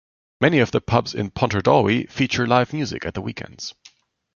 Many 0.39 0.57
of 0.57 0.71
the 0.71 0.81
pubs 0.81 1.13
in 1.13 1.29
Pontardawe 1.29 2.07
feature 2.09 2.47
live 2.47 2.73
music 2.73 3.05
at 3.05 3.13
the 3.13 3.21
weekends. 3.21 3.75